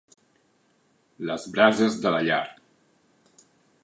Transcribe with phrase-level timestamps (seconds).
[1.31, 2.43] Les brases de la llar.